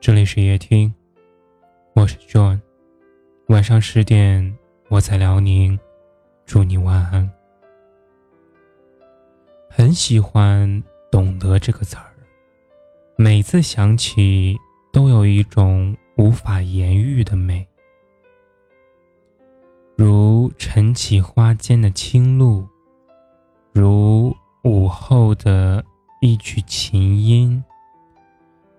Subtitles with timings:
[0.00, 0.94] 这里是夜听，
[1.92, 2.60] 我是 John。
[3.48, 4.56] 晚上十点，
[4.88, 5.76] 我在辽宁，
[6.46, 7.28] 祝你晚安。
[9.68, 12.14] 很喜欢“懂得”这个词儿，
[13.16, 14.56] 每次想起
[14.92, 17.66] 都有一种无法言喻的美，
[19.96, 22.64] 如晨起花间的清露，
[23.72, 25.84] 如午后的
[26.20, 27.62] 一曲琴音。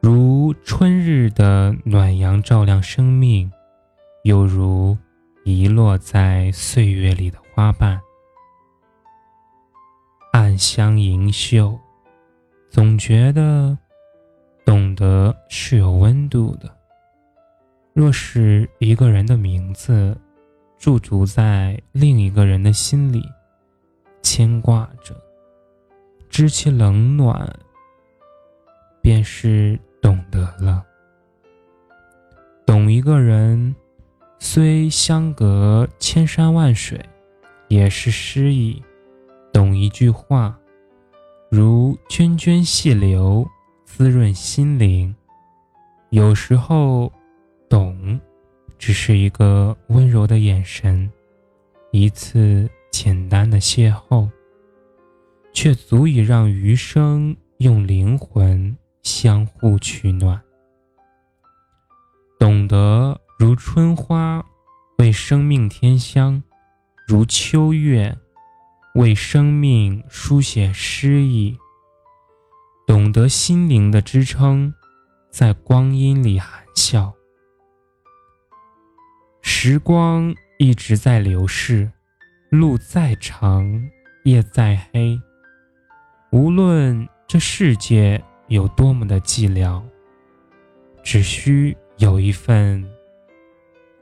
[0.00, 3.50] 如春日的暖阳照亮生命，
[4.22, 4.96] 又如
[5.44, 8.00] 遗落在岁月里的花瓣，
[10.32, 11.78] 暗香盈袖。
[12.70, 13.76] 总觉得
[14.64, 16.72] 懂得是有温度的。
[17.92, 20.16] 若是一个人的名字
[20.78, 23.22] 驻足在另一个人的心里，
[24.22, 25.14] 牵挂着，
[26.30, 27.52] 知其冷暖，
[29.02, 29.78] 便是。
[30.00, 30.84] 懂得了，
[32.64, 33.74] 懂一个人，
[34.38, 37.00] 虽相隔千山万水，
[37.68, 38.82] 也是诗意；
[39.52, 40.58] 懂一句话，
[41.50, 43.46] 如涓涓细流，
[43.84, 45.14] 滋润心灵。
[46.10, 47.12] 有时候，
[47.68, 48.18] 懂，
[48.78, 51.10] 只是一个温柔的眼神，
[51.90, 54.28] 一次简单的邂逅，
[55.52, 58.74] 却足以让余生用灵魂。
[59.08, 60.38] 相互取暖，
[62.38, 64.44] 懂得如春花
[64.98, 66.42] 为生命添香，
[67.06, 68.14] 如秋月
[68.96, 71.56] 为生命书写诗意。
[72.86, 74.74] 懂得心灵的支撑，
[75.30, 77.14] 在光阴里含笑。
[79.40, 81.90] 时光一直在流逝，
[82.50, 83.88] 路再长
[84.24, 85.18] 夜再黑，
[86.30, 88.22] 无论这世界。
[88.48, 89.82] 有多么的寂寥，
[91.02, 92.82] 只需有一份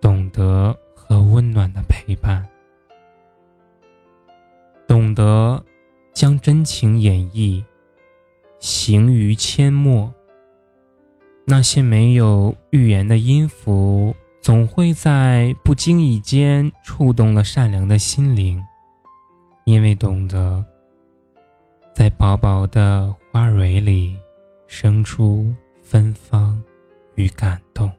[0.00, 2.48] 懂得和温暖的陪伴，
[4.88, 5.62] 懂得
[6.14, 7.62] 将真情演绎，
[8.58, 10.12] 行于阡陌。
[11.44, 18.62] 那些没有预言的音符，总会在不经意间触动了善良的心灵，
[19.64, 20.64] 因为懂得，
[21.94, 24.16] 在薄薄的花蕊里。
[24.72, 26.62] 生出芬芳
[27.16, 27.90] 与感动。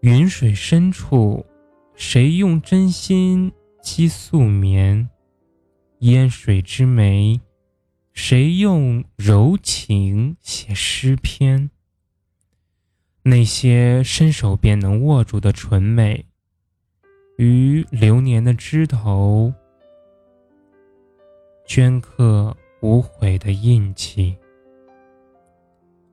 [0.00, 1.46] 云水深处，
[1.94, 5.08] 谁用真心寄素眠？
[6.00, 7.40] 烟水之湄，
[8.12, 11.70] 谁用柔情写诗篇？
[13.22, 16.26] 那些伸手便能握住的纯美，
[17.38, 19.54] 于流年的枝头，
[21.68, 22.56] 镌刻。
[22.84, 24.36] 无悔的印记，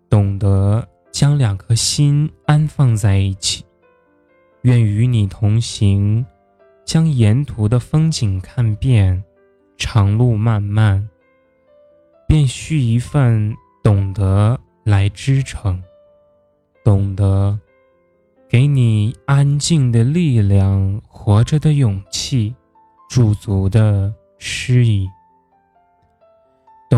[0.09, 3.65] 懂得将两颗心安放在一起，
[4.61, 6.25] 愿与你同行，
[6.85, 9.21] 将沿途的风景看遍。
[9.75, 11.09] 长路漫漫，
[12.25, 15.83] 便需一份懂得来支撑，
[16.85, 17.59] 懂得
[18.47, 22.55] 给你安静的力量，活着的勇气，
[23.09, 25.09] 驻足的诗意。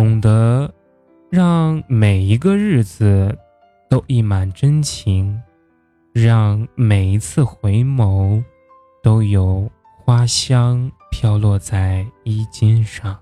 [0.03, 0.69] 懂得，
[1.29, 3.37] 让每一个日子
[3.89, 5.41] 都溢满真情，
[6.11, 8.43] 让每一次回眸
[9.01, 9.71] 都有
[10.03, 13.17] 花香飘落在衣襟上。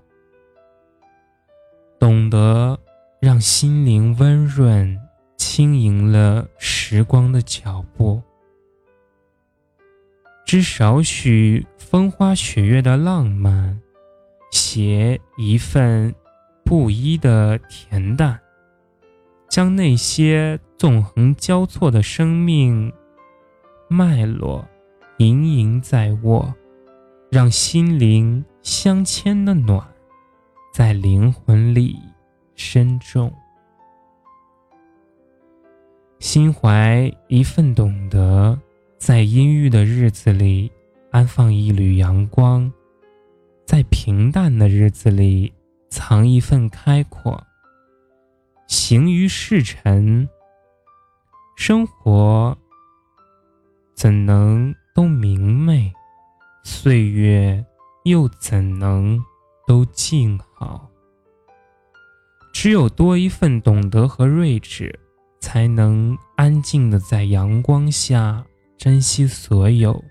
[2.00, 2.76] 懂得，
[3.20, 4.98] 让心灵温润，
[5.36, 8.20] 轻盈了时光的脚步。
[10.44, 13.80] 知少许风花雪月的浪漫，
[14.50, 16.12] 携一份。
[16.72, 18.40] 不一的恬淡，
[19.46, 22.90] 将那些纵横交错的生命
[23.88, 24.66] 脉络
[25.18, 26.54] 盈盈在握，
[27.30, 29.86] 让心灵相牵的暖
[30.72, 31.94] 在灵魂里
[32.54, 33.30] 深种，
[36.20, 38.58] 心怀一份懂得，
[38.96, 40.72] 在阴郁的日子里
[41.10, 42.72] 安放一缕阳光，
[43.66, 45.52] 在平淡的日子里。
[45.94, 47.46] 藏一份开阔，
[48.66, 50.26] 行于世尘，
[51.54, 52.56] 生活
[53.94, 55.92] 怎能都明媚？
[56.64, 57.62] 岁月
[58.04, 59.22] 又怎能
[59.66, 60.88] 都静好？
[62.54, 64.98] 只有多一份懂得和睿智，
[65.40, 68.42] 才能安静的在阳光下
[68.78, 70.02] 珍惜所有，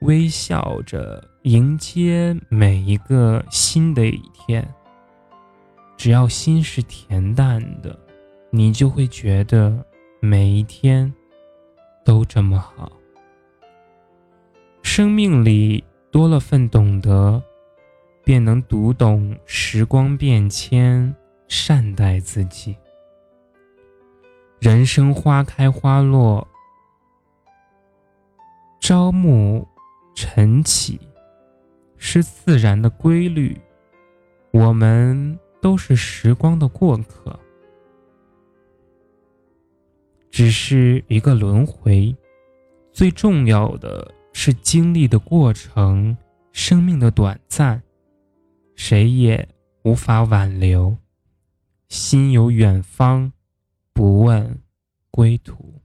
[0.00, 4.68] 微笑着迎接每一个新的一天。
[5.98, 7.98] 只要心是恬淡的，
[8.50, 9.84] 你就会觉得
[10.20, 11.12] 每一天
[12.04, 12.92] 都这么好。
[14.80, 17.42] 生命里多了份懂得，
[18.22, 21.12] 便能读懂时光变迁，
[21.48, 22.76] 善待自己。
[24.60, 26.46] 人生花开花落，
[28.80, 29.66] 朝暮
[30.14, 31.00] 晨起，
[31.96, 33.60] 是自然的规律。
[34.52, 37.38] 我们都是时光的过客，
[40.30, 42.16] 只是一个轮回。
[42.90, 46.16] 最重要的是经历的过程，
[46.52, 47.82] 生命的短暂，
[48.76, 49.46] 谁也
[49.82, 50.96] 无法挽留。
[51.90, 53.30] 心有远方。
[53.92, 54.58] 不问
[55.10, 55.82] 归途。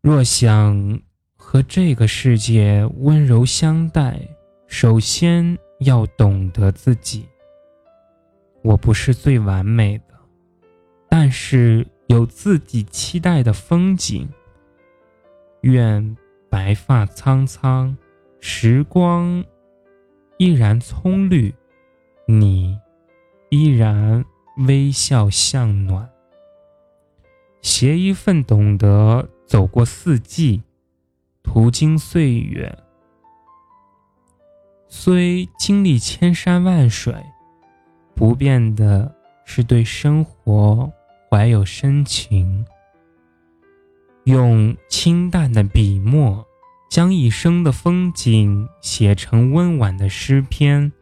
[0.00, 1.02] 若想
[1.34, 4.20] 和这个世界温柔相待，
[4.68, 7.26] 首先要懂得自己。
[8.62, 10.14] 我不是最完美的，
[11.08, 14.28] 但是有自己期待的风景。
[15.62, 16.16] 愿
[16.48, 17.96] 白发苍苍，
[18.40, 19.44] 时光
[20.38, 21.54] 依然葱绿，
[22.26, 22.78] 你
[23.48, 24.24] 依然。
[24.66, 26.10] 微笑向暖，
[27.62, 30.62] 携一份懂得走过四季，
[31.42, 32.76] 途经岁月。
[34.86, 37.14] 虽经历千山万水，
[38.20, 39.10] 不变的
[39.46, 40.92] 是对生活
[41.30, 42.66] 怀有深情。
[44.24, 46.46] 用清淡的笔墨，
[46.90, 50.92] 将一生的风景写成温婉的诗篇。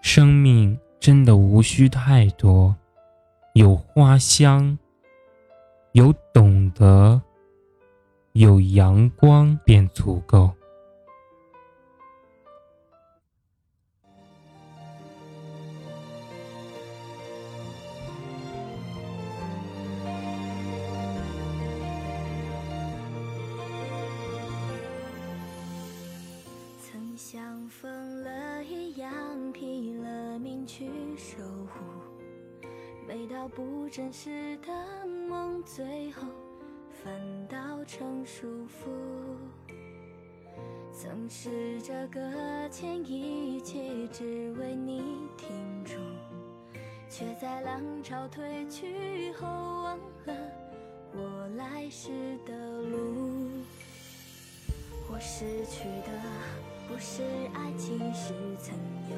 [0.00, 0.78] 生命。
[0.98, 2.74] 真的无需太多，
[3.52, 4.76] 有花香，
[5.92, 7.22] 有懂得，
[8.32, 10.50] 有阳光便足够。
[27.16, 29.10] 像疯了一样，
[29.50, 30.86] 拼了命去
[31.16, 31.80] 守护。
[33.08, 36.28] 美到不真实的梦，最后
[37.02, 38.90] 反倒成束缚。
[40.92, 42.20] 曾试着搁
[42.70, 45.02] 浅一切，只为你
[45.38, 45.94] 停住，
[47.08, 50.34] 却在浪潮退去后，忘了
[51.14, 52.10] 我来时
[52.44, 53.48] 的路。
[55.10, 56.75] 我失去的。
[56.88, 57.22] 不是
[57.52, 58.74] 爱情，是曾
[59.10, 59.16] 有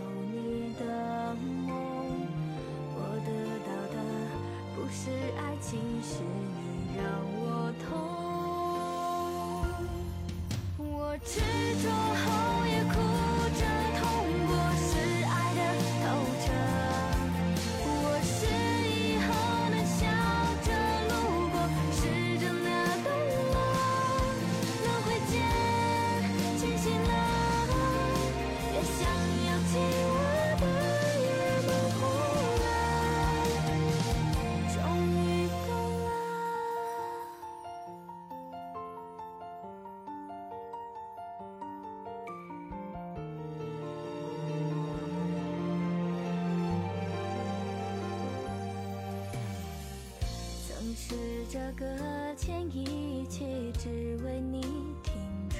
[51.79, 51.87] 搁
[52.35, 54.61] 浅一切，只为你
[55.05, 55.15] 停
[55.49, 55.59] 住，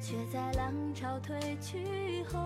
[0.00, 2.38] 却在浪潮退去后，